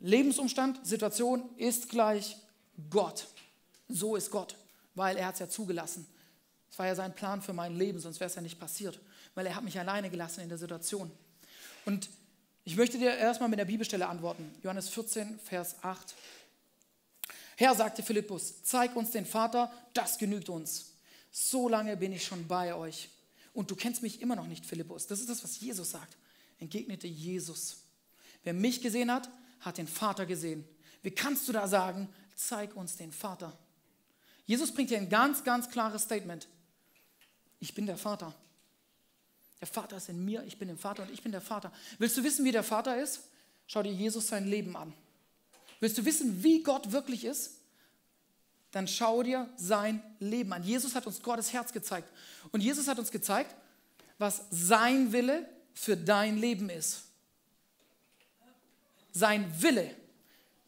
[0.00, 2.36] Lebensumstand, Situation ist gleich
[2.90, 3.26] Gott.
[3.88, 4.56] So ist Gott,
[4.94, 6.06] weil er hat es ja zugelassen.
[6.70, 8.98] Es war ja sein Plan für mein Leben, sonst wäre es ja nicht passiert,
[9.34, 11.10] weil er hat mich alleine gelassen in der Situation.
[11.84, 12.08] Und
[12.64, 14.54] ich möchte dir erstmal mit der Bibelstelle antworten.
[14.62, 16.14] Johannes 14, Vers 8.
[17.56, 20.94] Herr, sagte Philippus, zeig uns den Vater, das genügt uns.
[21.30, 23.10] So lange bin ich schon bei euch.
[23.52, 25.06] Und du kennst mich immer noch nicht, Philippus.
[25.06, 26.16] Das ist das, was Jesus sagt.
[26.58, 27.78] Entgegnete Jesus.
[28.42, 29.28] Wer mich gesehen hat,
[29.60, 30.64] hat den Vater gesehen.
[31.02, 33.56] Wie kannst du da sagen, zeig uns den Vater?
[34.46, 36.48] Jesus bringt hier ein ganz, ganz klares Statement.
[37.60, 38.34] Ich bin der Vater.
[39.60, 41.72] Der Vater ist in mir, ich bin im Vater und ich bin der Vater.
[41.98, 43.22] Willst du wissen, wie der Vater ist?
[43.66, 44.92] Schau dir Jesus sein Leben an.
[45.84, 47.60] Willst du wissen, wie Gott wirklich ist?
[48.70, 50.62] Dann schau dir sein Leben an.
[50.62, 52.08] Jesus hat uns Gottes Herz gezeigt.
[52.52, 53.54] Und Jesus hat uns gezeigt,
[54.16, 57.02] was sein Wille für dein Leben ist.
[59.12, 59.94] Sein Wille.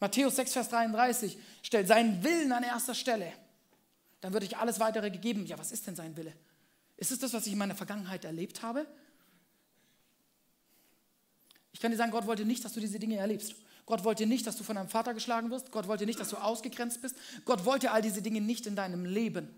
[0.01, 3.33] Matthäus 6, Vers 33 stellt seinen Willen an erster Stelle.
[4.21, 5.47] Dann wird euch alles weitere gegeben.
[5.47, 6.35] Ja, was ist denn sein Wille?
[6.99, 8.87] Ist es das, was ich in meiner Vergangenheit erlebt habe?
[11.73, 13.55] Ich kann dir sagen, Gott wollte nicht, dass du diese Dinge erlebst.
[13.87, 15.71] Gott wollte nicht, dass du von deinem Vater geschlagen wirst.
[15.71, 17.17] Gott wollte nicht, dass du ausgegrenzt bist.
[17.45, 19.49] Gott wollte all diese Dinge nicht in deinem Leben.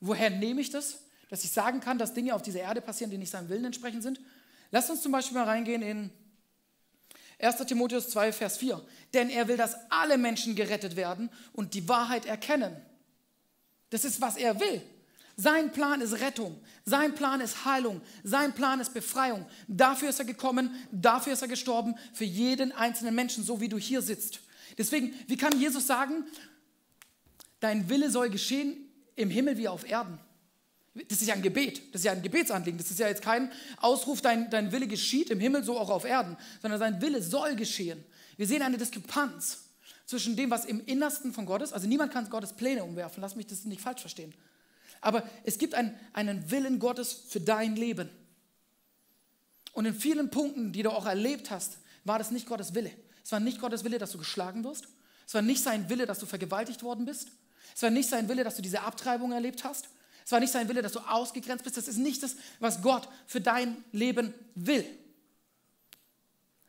[0.00, 1.00] Woher nehme ich das?
[1.28, 4.04] Dass ich sagen kann, dass Dinge auf dieser Erde passieren, die nicht seinem Willen entsprechend
[4.04, 4.20] sind?
[4.70, 6.10] Lass uns zum Beispiel mal reingehen in
[7.40, 7.56] 1.
[7.66, 8.80] Timotheus 2, Vers 4.
[9.12, 12.76] Denn er will, dass alle Menschen gerettet werden und die Wahrheit erkennen.
[13.90, 14.82] Das ist, was er will.
[15.36, 19.46] Sein Plan ist Rettung, sein Plan ist Heilung, sein Plan ist Befreiung.
[19.66, 23.76] Dafür ist er gekommen, dafür ist er gestorben, für jeden einzelnen Menschen, so wie du
[23.76, 24.40] hier sitzt.
[24.78, 26.24] Deswegen, wie kann Jesus sagen,
[27.60, 28.76] dein Wille soll geschehen
[29.16, 30.18] im Himmel wie auf Erden?
[31.08, 32.78] Das ist ja ein Gebet, das ist ja ein Gebetsanliegen.
[32.78, 36.04] Das ist ja jetzt kein Ausruf, dein, dein Wille geschieht im Himmel, so auch auf
[36.04, 38.04] Erden, sondern sein Wille soll geschehen.
[38.36, 39.64] Wir sehen eine Diskrepanz
[40.06, 41.72] zwischen dem, was im Innersten von Gott ist.
[41.72, 44.32] Also niemand kann Gottes Pläne umwerfen, lass mich das nicht falsch verstehen.
[45.04, 48.08] Aber es gibt einen, einen Willen Gottes für dein Leben.
[49.72, 52.90] Und in vielen Punkten, die du auch erlebt hast, war das nicht Gottes Wille.
[53.22, 54.88] Es war nicht Gottes Wille, dass du geschlagen wirst.
[55.26, 57.28] Es war nicht sein Wille, dass du vergewaltigt worden bist.
[57.74, 59.88] Es war nicht sein Wille, dass du diese Abtreibung erlebt hast.
[60.24, 61.76] Es war nicht sein Wille, dass du ausgegrenzt bist.
[61.76, 64.86] Das ist nicht das, was Gott für dein Leben will.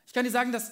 [0.07, 0.71] Ich kann dir sagen, dass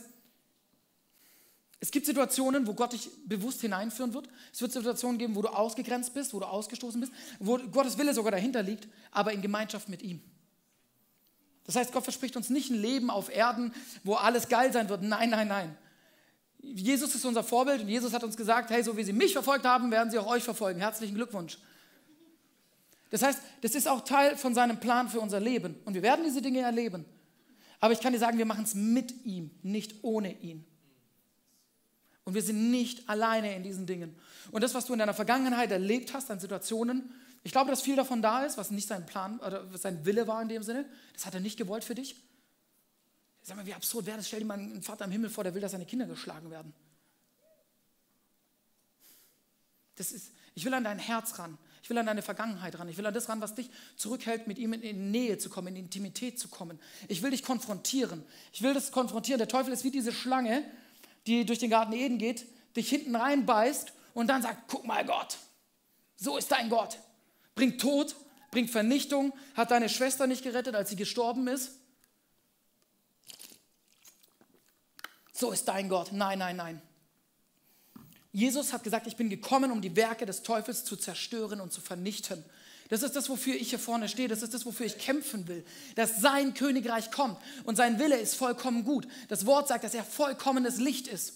[1.83, 4.29] es gibt Situationen, wo Gott dich bewusst hineinführen wird.
[4.53, 8.13] Es wird Situationen geben, wo du ausgegrenzt bist, wo du ausgestoßen bist, wo Gottes Wille
[8.13, 10.21] sogar dahinter liegt, aber in Gemeinschaft mit ihm.
[11.65, 13.73] Das heißt, Gott verspricht uns nicht ein Leben auf Erden,
[14.05, 15.01] wo alles geil sein wird.
[15.01, 15.77] Nein, nein, nein.
[16.61, 19.65] Jesus ist unser Vorbild und Jesus hat uns gesagt, hey, so wie sie mich verfolgt
[19.65, 20.79] haben, werden sie auch euch verfolgen.
[20.79, 21.57] Herzlichen Glückwunsch.
[23.09, 25.75] Das heißt, das ist auch Teil von seinem Plan für unser Leben.
[25.83, 27.03] Und wir werden diese Dinge erleben.
[27.81, 30.65] Aber ich kann dir sagen, wir machen es mit ihm, nicht ohne ihn.
[32.25, 34.15] Und wir sind nicht alleine in diesen Dingen.
[34.51, 37.97] Und das, was du in deiner Vergangenheit erlebt hast, an Situationen, ich glaube, dass viel
[37.97, 40.85] davon da ist, was nicht sein Plan oder sein Wille war in dem Sinne.
[41.13, 42.15] Das hat er nicht gewollt für dich.
[43.41, 44.27] Sag mal, wie absurd wäre das?
[44.27, 46.73] Stell dir mal einen Vater im Himmel vor, der will, dass seine Kinder geschlagen werden.
[49.95, 51.57] Das ist, ich will an dein Herz ran.
[51.83, 52.87] Ich will an deine Vergangenheit ran.
[52.87, 55.75] Ich will an das ran, was dich zurückhält, mit ihm in Nähe zu kommen, in
[55.75, 56.79] Intimität zu kommen.
[57.09, 58.23] Ich will dich konfrontieren.
[58.53, 59.39] Ich will das konfrontieren.
[59.39, 60.63] Der Teufel ist wie diese Schlange,
[61.27, 65.37] die durch den Garten Eden geht, dich hinten reinbeißt und dann sagt, guck mal Gott,
[66.15, 66.97] so ist dein Gott.
[67.55, 68.15] Bringt Tod,
[68.51, 71.71] bringt Vernichtung, hat deine Schwester nicht gerettet, als sie gestorben ist.
[75.33, 76.11] So ist dein Gott.
[76.11, 76.81] Nein, nein, nein.
[78.31, 81.81] Jesus hat gesagt, ich bin gekommen, um die Werke des Teufels zu zerstören und zu
[81.81, 82.43] vernichten.
[82.89, 84.27] Das ist das, wofür ich hier vorne stehe.
[84.27, 85.65] Das ist das, wofür ich kämpfen will.
[85.95, 89.07] Dass sein Königreich kommt und sein Wille ist vollkommen gut.
[89.29, 91.33] Das Wort sagt, dass er vollkommenes Licht ist.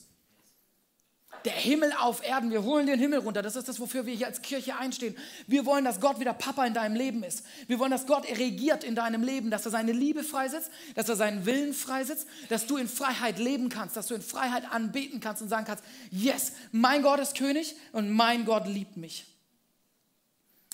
[1.45, 3.41] Der Himmel auf Erden, wir holen den Himmel runter.
[3.41, 5.15] Das ist das, wofür wir hier als Kirche einstehen.
[5.45, 7.45] Wir wollen, dass Gott wieder Papa in deinem Leben ist.
[7.67, 11.15] Wir wollen, dass Gott regiert in deinem Leben, dass er seine Liebe freisetzt, dass er
[11.15, 15.41] seinen Willen freisetzt, dass du in Freiheit leben kannst, dass du in Freiheit anbeten kannst
[15.41, 19.25] und sagen kannst, yes, mein Gott ist König und mein Gott liebt mich.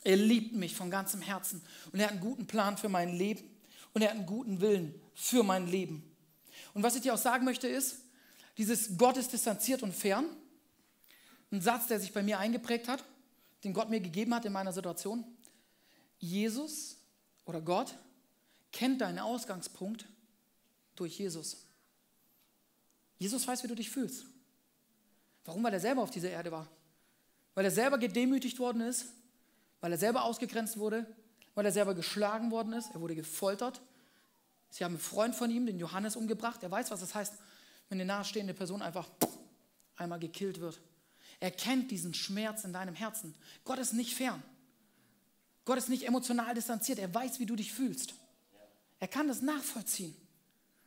[0.04, 1.62] Er liebt mich von ganzem Herzen
[1.92, 3.50] und er hat einen guten Plan für mein Leben
[3.94, 6.04] und er hat einen guten Willen für mein Leben.
[6.74, 8.00] Und was ich dir auch sagen möchte ist,
[8.58, 10.26] dieses Gott ist distanziert und fern,
[11.52, 13.04] ein Satz, der sich bei mir eingeprägt hat,
[13.64, 15.24] den Gott mir gegeben hat in meiner Situation.
[16.20, 16.98] Jesus
[17.46, 17.96] oder Gott
[18.72, 20.06] kennt deinen Ausgangspunkt
[20.96, 21.66] durch Jesus.
[23.18, 24.26] Jesus weiß, wie du dich fühlst.
[25.46, 25.64] Warum?
[25.64, 26.68] Weil er selber auf dieser Erde war.
[27.54, 29.06] Weil er selber gedemütigt worden ist,
[29.84, 31.06] weil er selber ausgegrenzt wurde,
[31.56, 33.82] weil er selber geschlagen worden ist, er wurde gefoltert.
[34.70, 36.64] Sie haben einen Freund von ihm, den Johannes, umgebracht.
[36.64, 37.34] Er weiß, was das heißt,
[37.90, 39.10] wenn eine nahestehende Person einfach
[39.98, 40.80] einmal gekillt wird.
[41.42, 43.36] Er kennt diesen Schmerz in deinem Herzen.
[43.66, 44.42] Gott ist nicht fern.
[45.66, 46.98] Gott ist nicht emotional distanziert.
[46.98, 48.14] Er weiß, wie du dich fühlst.
[49.02, 50.16] Er kann das nachvollziehen.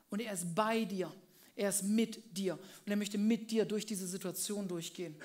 [0.09, 1.13] Und er ist bei dir.
[1.55, 2.55] Er ist mit dir.
[2.55, 5.21] Und er möchte mit dir durch diese Situation durchgehen.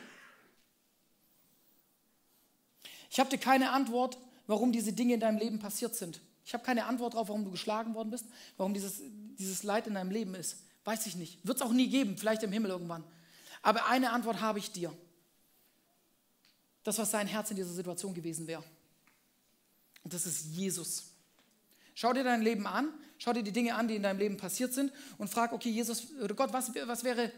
[3.11, 6.21] Ich habe dir keine Antwort, warum diese Dinge in deinem Leben passiert sind.
[6.45, 8.25] Ich habe keine Antwort darauf, warum du geschlagen worden bist,
[8.57, 9.01] warum dieses,
[9.37, 10.63] dieses Leid in deinem Leben ist.
[10.85, 11.45] Weiß ich nicht.
[11.45, 13.03] Wird es auch nie geben, vielleicht im Himmel irgendwann.
[13.61, 14.95] Aber eine Antwort habe ich dir.
[16.83, 18.63] Das, was sein Herz in dieser Situation gewesen wäre.
[20.03, 21.11] Und das ist Jesus.
[21.93, 24.73] Schau dir dein Leben an, schau dir die Dinge an, die in deinem Leben passiert
[24.73, 27.31] sind und frag, okay, Jesus oder Gott, was, was wäre,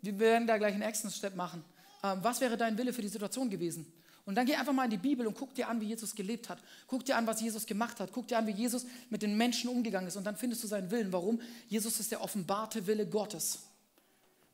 [0.00, 1.62] wir werden da gleich einen Action Step machen.
[2.02, 3.92] Ähm, was wäre dein Wille für die Situation gewesen?
[4.26, 6.48] Und dann geh einfach mal in die Bibel und guck dir an, wie Jesus gelebt
[6.48, 6.58] hat.
[6.86, 8.10] Guck dir an, was Jesus gemacht hat.
[8.12, 10.16] Guck dir an, wie Jesus mit den Menschen umgegangen ist.
[10.16, 11.12] Und dann findest du seinen Willen.
[11.12, 11.40] Warum?
[11.68, 13.60] Jesus ist der offenbarte Wille Gottes.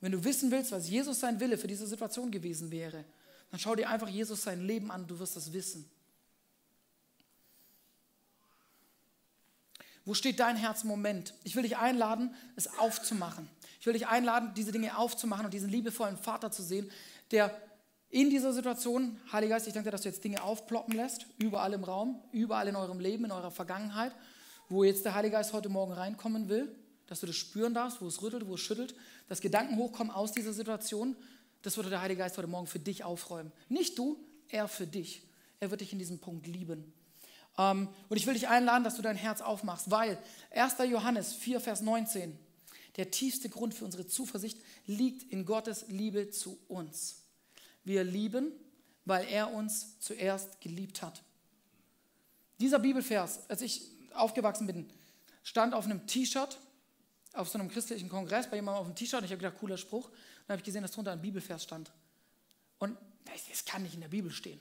[0.01, 3.05] Wenn du wissen willst, was Jesus sein Wille für diese Situation gewesen wäre,
[3.51, 5.07] dann schau dir einfach Jesus sein Leben an.
[5.07, 5.89] Du wirst das wissen.
[10.05, 11.35] Wo steht dein Herz im Moment?
[11.45, 13.49] Ich will dich einladen, es aufzumachen.
[13.79, 16.91] Ich will dich einladen, diese Dinge aufzumachen und diesen liebevollen Vater zu sehen,
[17.31, 17.55] der
[18.11, 21.73] in dieser Situation, Heiliger Geist, ich danke dir, dass du jetzt Dinge aufploppen lässt, überall
[21.73, 24.13] im Raum, überall in eurem Leben, in eurer Vergangenheit,
[24.69, 26.75] wo jetzt der Heilige Geist heute Morgen reinkommen will,
[27.07, 28.97] dass du das spüren darfst, wo es rüttelt, wo es schüttelt,
[29.29, 31.15] dass Gedanken hochkommen aus dieser Situation,
[31.63, 33.53] das würde der Heilige Geist heute Morgen für dich aufräumen.
[33.69, 34.19] Nicht du,
[34.49, 35.23] er für dich.
[35.61, 36.93] Er wird dich in diesem Punkt lieben.
[37.59, 40.19] Ähm, und ich will dich einladen, dass du dein Herz aufmachst, weil
[40.51, 40.79] 1.
[40.91, 42.37] Johannes 4, Vers 19,
[42.97, 47.20] der tiefste Grund für unsere Zuversicht liegt in Gottes Liebe zu uns.
[47.85, 48.53] Wir lieben,
[49.05, 51.23] weil er uns zuerst geliebt hat.
[52.59, 54.91] Dieser Bibelvers, als ich aufgewachsen bin,
[55.43, 56.59] stand auf einem T-Shirt,
[57.33, 59.25] auf so einem christlichen Kongress, bei jemandem auf dem T-Shirt.
[59.25, 60.11] Ich habe gedacht, cooler Spruch.
[60.11, 61.91] Dann habe ich gesehen, dass drunter ein Bibelvers stand.
[62.79, 64.61] Und das kann nicht in der Bibel stehen.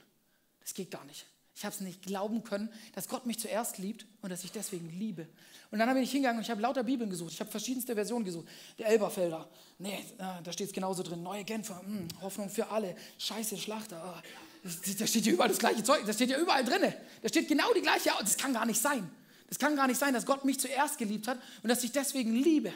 [0.61, 1.25] Das geht gar nicht.
[1.59, 4.89] Ich habe es nicht glauben können, dass Gott mich zuerst liebt und dass ich deswegen
[4.97, 5.27] liebe.
[5.71, 7.33] Und dann bin ich hingegangen und ich habe lauter Bibeln gesucht.
[7.33, 8.47] Ich habe verschiedenste Versionen gesucht.
[8.77, 9.45] Der Elberfelder,
[9.77, 11.21] nee, da steht es genauso drin.
[11.21, 12.95] Neue Genfer, mh, hm, Hoffnung für alle.
[13.17, 14.01] Scheiße, Schlachter.
[14.01, 14.23] Ah,
[14.63, 16.05] da steht ja überall das gleiche Zeug.
[16.05, 16.93] Das steht ja überall drin.
[17.21, 18.11] Da steht genau die gleiche.
[18.17, 19.11] Das kann gar nicht sein.
[19.49, 22.35] Das kann gar nicht sein, dass Gott mich zuerst geliebt hat und dass ich deswegen
[22.35, 22.71] liebe.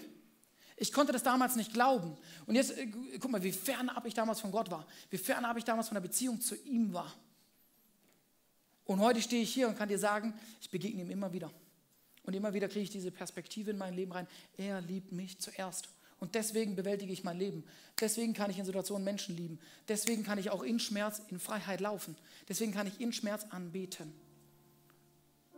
[0.76, 2.18] Ich konnte das damals nicht glauben.
[2.48, 4.86] Und jetzt, äh, guck mal, wie fernab ich damals von Gott war.
[5.10, 7.14] Wie fernab ich damals von der Beziehung zu ihm war.
[8.86, 11.52] Und heute stehe ich hier und kann dir sagen, ich begegne ihm immer wieder.
[12.24, 14.28] Und immer wieder kriege ich diese Perspektive in mein Leben rein.
[14.58, 15.90] Er liebt mich zuerst.
[16.20, 17.66] Und deswegen bewältige ich mein Leben.
[18.00, 19.60] Deswegen kann ich in Situationen Menschen lieben.
[19.90, 22.16] Deswegen kann ich auch in Schmerz in Freiheit laufen.
[22.48, 24.14] Deswegen kann ich in Schmerz anbeten.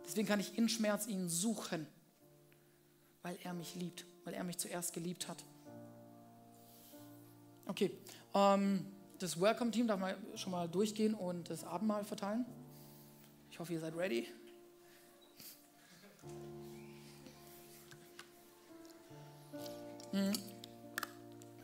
[0.04, 1.86] Deswegen kann ich in Schmerz ihn suchen,
[3.22, 5.44] weil er mich liebt, weil er mich zuerst geliebt hat.
[7.66, 7.90] Okay,
[8.34, 8.86] ähm,
[9.18, 12.44] das Welcome-Team darf mal schon mal durchgehen und das Abendmahl verteilen.
[13.56, 14.28] Ich hoffe, ihr seid ready.
[20.10, 20.32] Hm.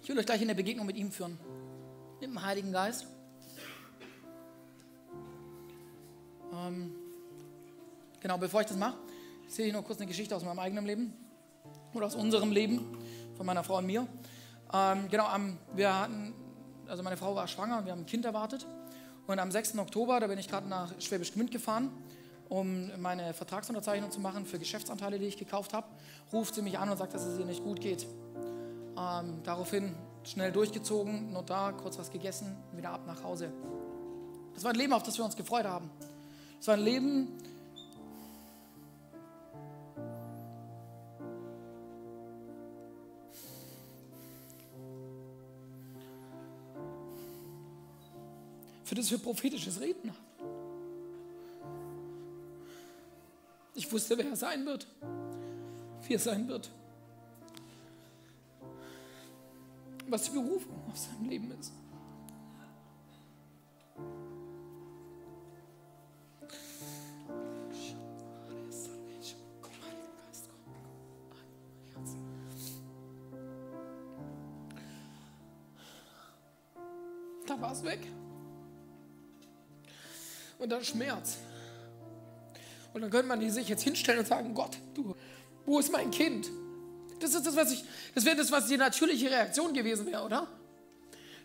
[0.01, 1.39] Ich will euch gleich in der Begegnung mit ihm führen.
[2.15, 3.07] Mit dem Heiligen Geist.
[6.55, 6.95] Ähm,
[8.21, 8.97] genau, bevor ich das mache,
[9.45, 11.13] erzähle ich noch kurz eine Geschichte aus meinem eigenen Leben.
[11.93, 12.97] Oder aus unserem Leben,
[13.37, 14.09] von meiner Frau und mir.
[14.73, 15.27] Ähm, genau,
[15.75, 16.33] wir hatten,
[16.89, 18.67] also meine Frau war schwanger, wir haben ein Kind erwartet.
[19.27, 19.79] Und am 6.
[19.79, 21.91] Oktober, da bin ich gerade nach Schwäbisch Gmünd gefahren,
[22.49, 25.87] um meine Vertragsunterzeichnung zu machen für Geschäftsanteile, die ich gekauft habe,
[26.33, 28.07] ruft sie mich an und sagt, dass es ihr nicht gut geht.
[28.99, 33.53] Ähm, daraufhin schnell durchgezogen, Notar, kurz was gegessen, wieder ab nach Hause.
[34.55, 35.91] Das war ein Leben, auf das wir uns gefreut haben.
[36.59, 37.29] Das war ein Leben,
[48.93, 50.19] für das wir prophetisches Reden haben.
[53.75, 54.87] Ich wusste, wer er sein wird,
[56.07, 56.71] wie er sein wird,
[60.09, 61.73] was die Berufung auf seinem Leben ist.
[77.47, 78.07] Da war es weg
[80.63, 81.39] und dann Schmerz.
[82.95, 85.15] Und dann könnte man sich jetzt hinstellen und sagen, Gott, du,
[85.67, 86.49] wo ist mein Kind?
[87.19, 90.47] Das ist das, was ich, das wäre das, was die natürliche Reaktion gewesen wäre, oder?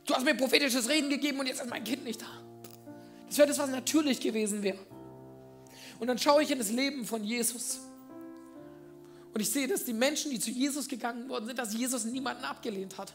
[0.06, 2.27] Du hast mir prophetisches Reden gegeben und jetzt ist mein Kind nicht da.
[3.27, 4.80] Das wäre das, was natürlich gewesen wäre.
[5.99, 7.80] Und dann schaue ich in das Leben von Jesus.
[9.34, 12.43] Und ich sehe, dass die Menschen, die zu Jesus gegangen worden sind, dass Jesus niemanden
[12.43, 13.13] abgelehnt hat.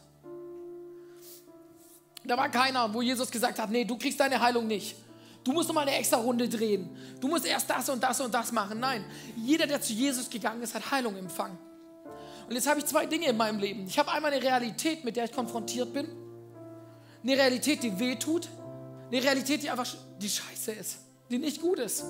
[2.25, 4.97] Da war keiner, wo Jesus gesagt hat, nee, du kriegst deine Heilung nicht.
[5.45, 6.89] Du musst noch mal eine extra Runde drehen.
[7.21, 8.79] Du musst erst das und das und das machen.
[8.79, 9.05] Nein,
[9.37, 11.59] jeder, der zu Jesus gegangen ist, hat Heilung empfangen.
[12.49, 13.87] Und jetzt habe ich zwei Dinge in meinem Leben.
[13.87, 16.07] Ich habe einmal eine Realität, mit der ich konfrontiert bin.
[17.23, 18.49] Eine Realität, die weh tut.
[19.11, 19.87] Eine Realität, die einfach
[20.21, 20.99] die scheiße ist,
[21.31, 22.05] die nicht gut ist.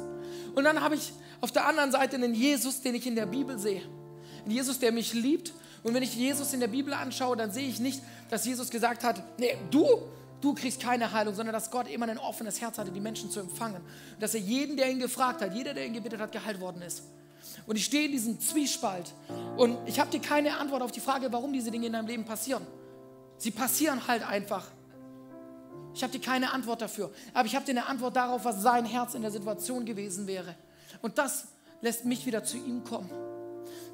[0.54, 3.58] Und dann habe ich auf der anderen Seite einen Jesus, den ich in der Bibel
[3.58, 3.82] sehe.
[4.44, 5.52] Ein Jesus, der mich liebt.
[5.82, 9.04] Und wenn ich Jesus in der Bibel anschaue, dann sehe ich nicht, dass Jesus gesagt
[9.04, 9.84] hat, nee, du,
[10.42, 13.40] du kriegst keine Heilung, sondern dass Gott immer ein offenes Herz hatte, die Menschen zu
[13.40, 13.76] empfangen.
[13.76, 16.83] Und dass er jeden, der ihn gefragt hat, jeder, der ihn gebetet hat, geheilt worden
[16.83, 17.05] ist.
[17.66, 19.14] Und ich stehe in diesem Zwiespalt.
[19.57, 22.24] Und ich habe dir keine Antwort auf die Frage, warum diese Dinge in deinem Leben
[22.24, 22.66] passieren.
[23.38, 24.66] Sie passieren halt einfach.
[25.94, 27.11] Ich habe dir keine Antwort dafür.
[27.35, 30.55] Aber ich habe dir eine Antwort darauf, was sein Herz in der Situation gewesen wäre.
[31.00, 31.46] Und das
[31.81, 33.11] lässt mich wieder zu ihm kommen.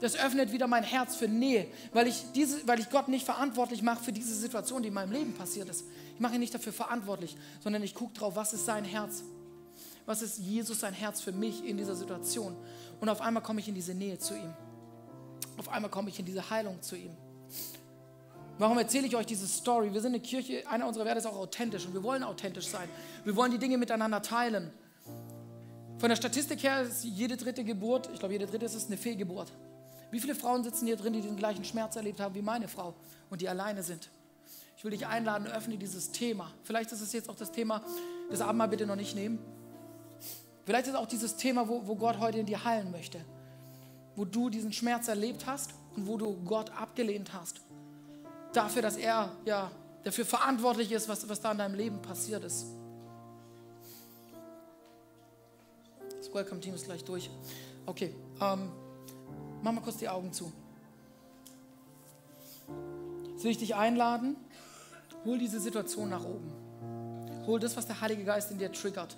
[0.00, 3.82] Das öffnet wieder mein Herz für Nähe, weil ich, diese, weil ich Gott nicht verantwortlich
[3.82, 5.84] mache für diese Situation, die in meinem Leben passiert ist.
[6.18, 9.22] Ich mache ihn nicht dafür verantwortlich, sondern ich gucke drauf, was ist sein Herz?
[10.04, 12.56] Was ist Jesus sein Herz für mich in dieser Situation?
[13.00, 14.52] Und auf einmal komme ich in diese Nähe zu ihm.
[15.58, 17.12] Auf einmal komme ich in diese Heilung zu ihm.
[18.58, 19.94] Warum erzähle ich euch diese Story?
[19.94, 22.88] Wir sind eine Kirche, einer unserer Werte ist auch authentisch und wir wollen authentisch sein.
[23.22, 24.72] Wir wollen die Dinge miteinander teilen.
[25.98, 28.96] Von der Statistik her ist jede dritte Geburt, ich glaube, jede dritte ist es eine
[28.96, 29.52] Fehlgeburt.
[30.10, 32.94] Wie viele Frauen sitzen hier drin, die den gleichen Schmerz erlebt haben wie meine Frau
[33.30, 34.10] und die alleine sind?
[34.78, 36.52] Ich will dich einladen, öffne dieses Thema.
[36.62, 37.82] Vielleicht ist es jetzt auch das Thema,
[38.30, 39.40] das Abendmahl bitte noch nicht nehmen.
[40.64, 43.18] Vielleicht ist es auch dieses Thema, wo, wo Gott heute in dir heilen möchte.
[44.14, 47.60] Wo du diesen Schmerz erlebt hast und wo du Gott abgelehnt hast
[48.52, 49.68] dafür, dass er ja
[50.04, 52.66] dafür verantwortlich ist, was, was da in deinem Leben passiert ist.
[56.18, 57.30] Das Welcome-Team ist gleich durch.
[57.84, 58.70] Okay, ähm,
[59.60, 60.52] mach mal kurz die Augen zu.
[63.32, 64.36] Jetzt will ich dich einladen,
[65.28, 66.50] hol diese Situation nach oben.
[67.46, 69.14] Hol das, was der Heilige Geist in dir triggert.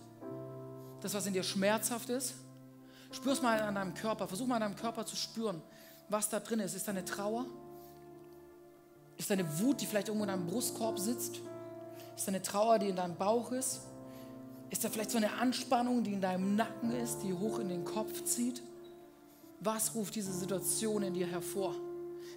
[1.00, 2.34] Das, was in dir schmerzhaft ist.
[3.12, 4.26] Spür es mal an deinem Körper.
[4.26, 5.62] Versuch mal an deinem Körper zu spüren,
[6.08, 6.74] was da drin ist.
[6.74, 7.46] Ist da eine Trauer?
[9.16, 11.40] Ist da eine Wut, die vielleicht irgendwo in deinem Brustkorb sitzt?
[12.16, 13.82] Ist da eine Trauer, die in deinem Bauch ist?
[14.70, 17.84] Ist da vielleicht so eine Anspannung, die in deinem Nacken ist, die hoch in den
[17.84, 18.62] Kopf zieht?
[19.60, 21.74] Was ruft diese Situation in dir hervor?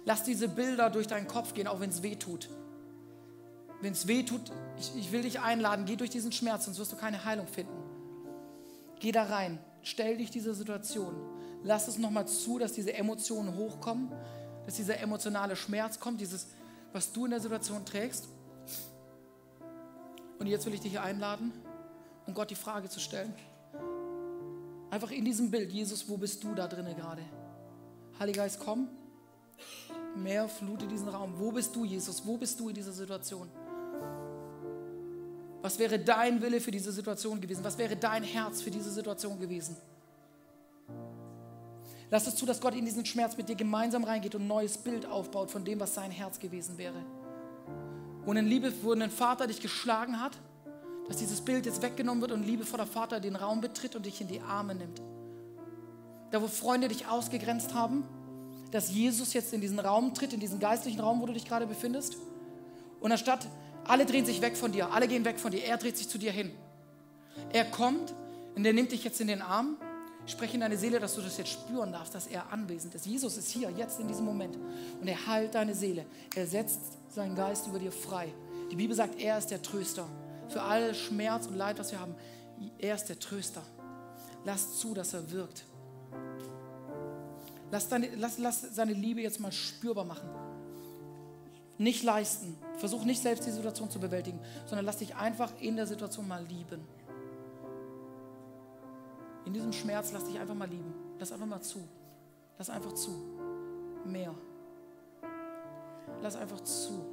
[0.04, 2.48] Lass diese Bilder durch deinen Kopf gehen, auch wenn es weh tut.
[3.84, 4.40] Wenn es weh tut,
[4.78, 7.74] ich, ich will dich einladen, geh durch diesen Schmerz, sonst wirst du keine Heilung finden.
[8.98, 11.14] Geh da rein, stell dich dieser Situation.
[11.62, 14.10] Lass es nochmal zu, dass diese Emotionen hochkommen,
[14.64, 16.46] dass dieser emotionale Schmerz kommt, dieses
[16.94, 18.26] was du in der Situation trägst.
[20.38, 21.52] Und jetzt will ich dich einladen,
[22.26, 23.34] um Gott die Frage zu stellen.
[24.90, 27.20] Einfach in diesem Bild, Jesus, wo bist du da drinnen gerade?
[28.18, 28.88] Heiliger Geist, komm.
[30.16, 31.34] Mehr flute diesen Raum.
[31.36, 32.24] Wo bist du, Jesus?
[32.24, 33.50] Wo bist du in dieser Situation?
[35.64, 37.64] Was wäre dein Wille für diese Situation gewesen?
[37.64, 39.74] Was wäre dein Herz für diese Situation gewesen?
[42.10, 44.76] Lass es zu, dass Gott in diesen Schmerz mit dir gemeinsam reingeht und ein neues
[44.76, 47.02] Bild aufbaut von dem, was sein Herz gewesen wäre.
[48.26, 50.32] Und in Liebe, wo ein Vater dich geschlagen hat,
[51.08, 54.04] dass dieses Bild jetzt weggenommen wird und Liebe vor der Vater den Raum betritt und
[54.04, 55.00] dich in die Arme nimmt.
[56.30, 58.04] Da, wo Freunde dich ausgegrenzt haben,
[58.70, 61.66] dass Jesus jetzt in diesen Raum tritt, in diesen geistlichen Raum, wo du dich gerade
[61.66, 62.18] befindest.
[63.00, 63.48] Und anstatt,
[63.86, 66.18] alle drehen sich weg von dir, alle gehen weg von dir, er dreht sich zu
[66.18, 66.50] dir hin.
[67.52, 68.14] Er kommt
[68.54, 69.76] und er nimmt dich jetzt in den Arm
[70.26, 73.06] spreche in deine Seele, dass du das jetzt spüren darfst, dass er anwesend ist.
[73.06, 74.56] Jesus ist hier, jetzt in diesem Moment.
[75.00, 76.06] Und er heilt deine Seele.
[76.34, 76.80] Er setzt
[77.14, 78.32] seinen Geist über dir frei.
[78.70, 80.06] Die Bibel sagt, er ist der Tröster.
[80.48, 82.14] Für all Schmerz und Leid, was wir haben,
[82.78, 83.62] er ist der Tröster.
[84.44, 85.64] Lass zu, dass er wirkt.
[87.70, 90.28] Lass, deine, lass, lass seine Liebe jetzt mal spürbar machen.
[91.78, 92.56] Nicht leisten.
[92.76, 96.44] Versuch nicht selbst die Situation zu bewältigen, sondern lass dich einfach in der Situation mal
[96.44, 96.86] lieben.
[99.44, 100.94] In diesem Schmerz lass dich einfach mal lieben.
[101.18, 101.86] Lass einfach mal zu.
[102.58, 103.10] Lass einfach zu.
[104.04, 104.34] Mehr.
[106.22, 107.04] Lass einfach zu,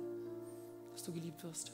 [0.93, 1.71] dass du geliebt wirst.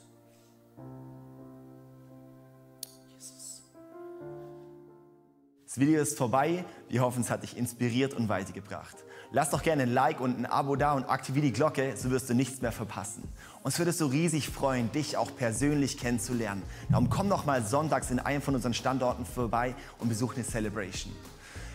[5.68, 6.64] Das Video ist vorbei.
[6.88, 8.96] Wir hoffen, es hat dich inspiriert und weitergebracht.
[9.32, 12.30] Lass doch gerne ein Like und ein Abo da und aktiviere die Glocke, so wirst
[12.30, 13.22] du nichts mehr verpassen.
[13.62, 16.62] Uns würde es so riesig freuen, dich auch persönlich kennenzulernen.
[16.88, 21.12] Darum komm doch mal sonntags in einem von unseren Standorten vorbei und besuch eine Celebration.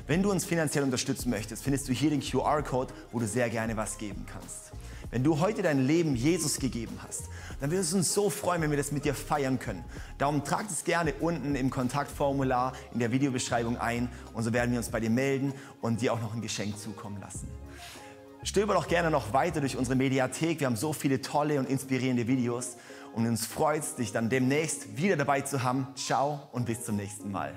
[0.08, 3.78] Wenn du uns finanziell unterstützen möchtest, findest du hier den QR-Code, wo du sehr gerne
[3.78, 4.72] was geben kannst.
[5.14, 7.26] Wenn du heute dein Leben Jesus gegeben hast,
[7.61, 9.86] dann würden wir uns so freuen, wenn wir das mit dir feiern können.
[10.18, 14.80] Darum trag es gerne unten im Kontaktformular in der Videobeschreibung ein und so werden wir
[14.80, 17.47] uns bei dir melden und dir auch noch ein Geschenk zukommen lassen.
[18.41, 20.61] Stöber doch gerne noch weiter durch unsere Mediathek.
[20.61, 22.78] Wir haben so viele tolle und inspirierende Videos
[23.14, 25.89] und uns freut es, dich dann demnächst wieder dabei zu haben.
[25.93, 27.53] Ciao und bis zum nächsten Mal.